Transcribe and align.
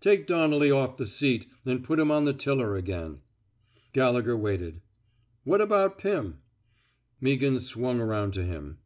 Take 0.00 0.28
Donnelly 0.28 0.70
off 0.70 0.96
the 0.96 1.06
seat 1.06 1.48
an^ 1.66 1.82
put 1.82 1.98
him 1.98 2.08
on 2.12 2.24
the 2.24 2.32
tiller 2.32 2.76
again." 2.76 3.18
Gallegher 3.92 4.36
waited. 4.36 4.80
What 5.42 5.60
about 5.60 5.98
Pim? 5.98 6.38
*' 6.78 7.20
Meaghan 7.20 7.58
swung 7.60 7.98
around 7.98 8.32
to 8.34 8.44
him. 8.44 8.78